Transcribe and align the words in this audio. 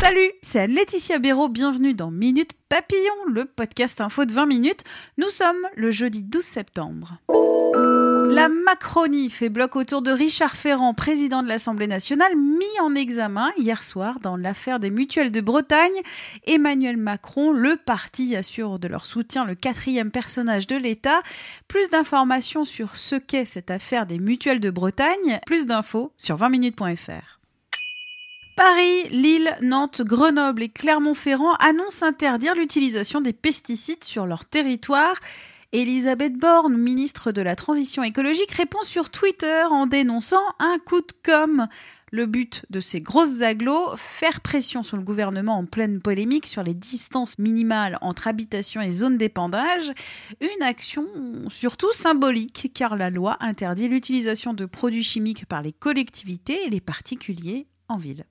Salut, 0.00 0.32
c'est 0.40 0.66
Laetitia 0.66 1.18
Béraud, 1.18 1.50
bienvenue 1.50 1.92
dans 1.92 2.10
Minute 2.10 2.52
Papillon, 2.70 3.12
le 3.28 3.44
podcast 3.44 4.00
info 4.00 4.24
de 4.24 4.32
20 4.32 4.46
minutes. 4.46 4.82
Nous 5.18 5.28
sommes 5.28 5.68
le 5.76 5.90
jeudi 5.90 6.22
12 6.22 6.42
septembre. 6.42 7.18
La 8.30 8.48
Macronie 8.48 9.28
fait 9.28 9.50
bloc 9.50 9.76
autour 9.76 10.00
de 10.00 10.10
Richard 10.10 10.56
Ferrand, 10.56 10.94
président 10.94 11.42
de 11.42 11.48
l'Assemblée 11.48 11.86
nationale, 11.86 12.34
mis 12.34 12.80
en 12.82 12.94
examen 12.94 13.52
hier 13.58 13.82
soir 13.82 14.20
dans 14.20 14.38
l'affaire 14.38 14.80
des 14.80 14.88
mutuelles 14.88 15.32
de 15.32 15.42
Bretagne. 15.42 16.00
Emmanuel 16.46 16.96
Macron, 16.96 17.52
le 17.52 17.76
parti, 17.76 18.34
assure 18.34 18.78
de 18.78 18.88
leur 18.88 19.04
soutien 19.04 19.44
le 19.44 19.54
quatrième 19.54 20.12
personnage 20.12 20.66
de 20.66 20.76
l'État. 20.76 21.20
Plus 21.68 21.90
d'informations 21.90 22.64
sur 22.64 22.96
ce 22.96 23.16
qu'est 23.16 23.44
cette 23.44 23.70
affaire 23.70 24.06
des 24.06 24.18
mutuelles 24.18 24.60
de 24.60 24.70
Bretagne, 24.70 25.40
plus 25.44 25.66
d'infos 25.66 26.10
sur 26.16 26.36
20minutes.fr. 26.36 27.43
Paris, 28.56 29.08
Lille, 29.10 29.56
Nantes, 29.62 30.02
Grenoble 30.02 30.62
et 30.62 30.68
Clermont-Ferrand 30.68 31.54
annoncent 31.54 32.06
interdire 32.06 32.54
l'utilisation 32.54 33.20
des 33.20 33.32
pesticides 33.32 34.04
sur 34.04 34.26
leur 34.26 34.44
territoire. 34.44 35.16
Elisabeth 35.72 36.34
Borne, 36.34 36.76
ministre 36.76 37.32
de 37.32 37.42
la 37.42 37.56
Transition 37.56 38.04
écologique, 38.04 38.52
répond 38.52 38.82
sur 38.84 39.10
Twitter 39.10 39.64
en 39.68 39.88
dénonçant 39.88 40.44
un 40.60 40.78
coup 40.78 41.00
de 41.00 41.12
com'. 41.24 41.66
Le 42.12 42.26
but 42.26 42.64
de 42.70 42.78
ces 42.78 43.00
grosses 43.00 43.42
agglos, 43.42 43.96
faire 43.96 44.40
pression 44.40 44.84
sur 44.84 44.96
le 44.96 45.02
gouvernement 45.02 45.58
en 45.58 45.64
pleine 45.64 46.00
polémique 46.00 46.46
sur 46.46 46.62
les 46.62 46.74
distances 46.74 47.40
minimales 47.40 47.98
entre 48.02 48.28
habitation 48.28 48.80
et 48.80 48.92
zone 48.92 49.18
d'épandage. 49.18 49.90
Une 50.40 50.62
action 50.62 51.08
surtout 51.48 51.92
symbolique, 51.92 52.70
car 52.72 52.94
la 52.94 53.10
loi 53.10 53.36
interdit 53.40 53.88
l'utilisation 53.88 54.54
de 54.54 54.64
produits 54.64 55.02
chimiques 55.02 55.46
par 55.46 55.60
les 55.60 55.72
collectivités 55.72 56.66
et 56.66 56.70
les 56.70 56.80
particuliers 56.80 57.66
en 57.88 57.96
ville. 57.96 58.24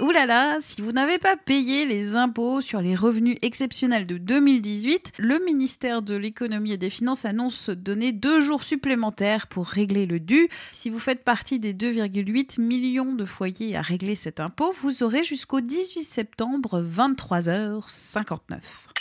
Ouh 0.00 0.12
là 0.12 0.26
là, 0.26 0.58
si 0.60 0.80
vous 0.80 0.92
n'avez 0.92 1.18
pas 1.18 1.36
payé 1.36 1.84
les 1.84 2.14
impôts 2.14 2.60
sur 2.60 2.80
les 2.80 2.94
revenus 2.94 3.36
exceptionnels 3.42 4.06
de 4.06 4.16
2018, 4.16 5.14
le 5.18 5.44
ministère 5.44 6.02
de 6.02 6.14
l'économie 6.14 6.70
et 6.70 6.76
des 6.76 6.88
finances 6.88 7.24
annonce 7.24 7.68
donner 7.68 8.12
deux 8.12 8.40
jours 8.40 8.62
supplémentaires 8.62 9.48
pour 9.48 9.66
régler 9.66 10.06
le 10.06 10.20
dû. 10.20 10.48
Si 10.70 10.88
vous 10.88 11.00
faites 11.00 11.24
partie 11.24 11.58
des 11.58 11.74
2,8 11.74 12.60
millions 12.60 13.12
de 13.12 13.24
foyers 13.24 13.74
à 13.74 13.82
régler 13.82 14.14
cet 14.14 14.38
impôt, 14.38 14.72
vous 14.82 15.02
aurez 15.02 15.24
jusqu'au 15.24 15.60
18 15.60 16.04
septembre 16.04 16.80
23h59. 16.80 18.97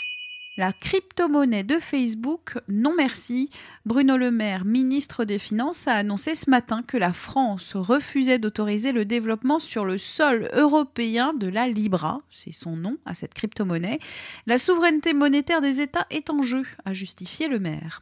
La 0.58 0.74
crypto-monnaie 0.74 1.64
de 1.64 1.78
Facebook, 1.78 2.58
non 2.68 2.96
merci. 2.98 3.52
Bruno 3.86 4.18
Le 4.18 4.32
Maire, 4.32 4.66
ministre 4.66 5.24
des 5.24 5.38
Finances, 5.38 5.88
a 5.88 5.94
annoncé 5.94 6.34
ce 6.34 6.50
matin 6.50 6.82
que 6.82 6.98
la 6.98 7.14
France 7.14 7.76
refusait 7.76 8.40
d'autoriser 8.40 8.92
le 8.92 9.06
développement 9.06 9.60
sur 9.60 9.86
le 9.86 10.00
sol 10.00 10.50
européen 10.54 11.36
de 11.36 11.48
la 11.48 11.68
Libra, 11.68 12.22
c'est 12.32 12.54
son 12.54 12.76
nom 12.76 12.98
à 13.06 13.14
cette 13.14 13.36
crypto-monnaie. 13.36 14.00
La 14.48 14.58
souveraineté 14.58 15.14
monétaire 15.14 15.62
des 15.62 15.80
États 15.80 16.08
est 16.10 16.32
en 16.32 16.42
jeu, 16.42 16.64
a 16.86 16.94
justifié 16.94 17.48
le 17.48 17.60
maire. 17.60 18.02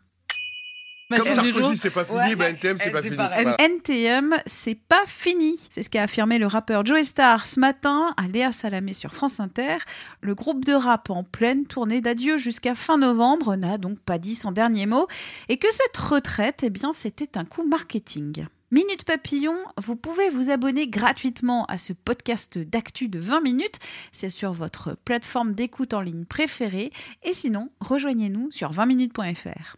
Comme 1.09 1.31
Sarkozy, 1.31 1.77
c'est 1.77 1.91
pas 1.91 2.05
fini, 2.05 2.35
bah, 2.35 2.49
NTM, 2.49 2.77
c'est 2.77 2.89
pas 2.89 3.01
fini. 3.01 3.15
Voilà. 3.15 3.55
NTM, 3.59 4.35
c'est 4.45 4.75
pas 4.75 5.05
fini. 5.05 5.59
C'est 5.69 5.83
ce 5.83 5.89
qu'a 5.89 6.03
affirmé 6.03 6.39
le 6.39 6.47
rappeur 6.47 6.85
Joe 6.85 7.03
Star 7.03 7.45
ce 7.45 7.59
matin 7.59 8.13
à 8.17 8.27
Léa 8.27 8.51
Salamé 8.51 8.93
sur 8.93 9.13
France 9.13 9.39
Inter. 9.39 9.77
Le 10.21 10.33
groupe 10.33 10.65
de 10.65 10.73
rap 10.73 11.09
en 11.11 11.23
pleine 11.23 11.65
tournée 11.65 12.01
d'adieu 12.01 12.37
jusqu'à 12.37 12.73
fin 12.73 12.97
novembre 12.97 13.55
n'a 13.55 13.77
donc 13.77 13.99
pas 13.99 14.17
dit 14.17 14.35
son 14.35 14.51
dernier 14.51 14.87
mot 14.87 15.07
et 15.47 15.57
que 15.57 15.71
cette 15.71 15.97
retraite, 15.97 16.61
eh 16.63 16.69
bien, 16.71 16.91
c'était 16.91 17.37
un 17.37 17.45
coup 17.45 17.67
marketing. 17.67 18.47
Minute 18.71 19.05
Papillon, 19.05 19.55
vous 19.77 19.95
pouvez 19.95 20.29
vous 20.31 20.49
abonner 20.49 20.87
gratuitement 20.87 21.65
à 21.65 21.77
ce 21.77 21.93
podcast 21.93 22.57
d'actu 22.57 23.09
de 23.09 23.19
20 23.19 23.41
minutes. 23.41 23.79
C'est 24.11 24.31
sur 24.31 24.53
votre 24.53 24.97
plateforme 25.05 25.53
d'écoute 25.53 25.93
en 25.93 26.01
ligne 26.01 26.25
préférée. 26.25 26.91
Et 27.23 27.35
sinon, 27.35 27.69
rejoignez-nous 27.79 28.49
sur 28.49 28.71
20minutes.fr. 28.71 29.77